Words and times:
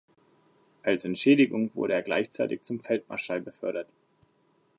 Als 0.81 1.05
Entschädigung 1.05 1.75
wurde 1.75 1.93
er 1.93 2.01
gleichzeitig 2.01 2.63
zum 2.63 2.79
Feldmarschall 2.79 3.39
befördert. 3.39 3.85